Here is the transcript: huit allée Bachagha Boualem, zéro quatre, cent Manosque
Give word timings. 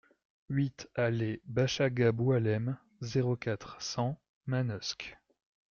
huit 0.49 0.89
allée 0.95 1.43
Bachagha 1.45 2.11
Boualem, 2.11 2.75
zéro 3.01 3.35
quatre, 3.35 3.79
cent 3.79 4.19
Manosque 4.47 5.19